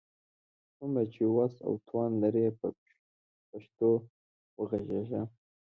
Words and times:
څومره 0.77 1.03
چي 1.13 1.23
وس 1.35 1.53
او 1.65 1.73
توان 1.87 2.11
لرئ، 2.21 2.47
په 2.59 2.67
پښتو 3.49 3.89
وږغېږئ! 4.57 5.21